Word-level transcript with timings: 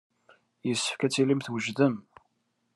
Yessefk 0.67 1.01
ad 1.05 1.11
tilim 1.13 1.41
twejdem. 1.45 1.95